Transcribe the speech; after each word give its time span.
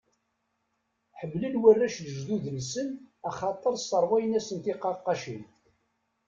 Ḥemmlen 1.19 1.55
warrac 1.61 1.95
lejdud-nsen 2.05 2.87
axaṭer 3.29 3.73
sserwayen-asen 3.77 4.57
tiqaqqacin. 4.63 5.43